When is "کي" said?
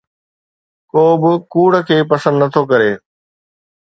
1.87-1.97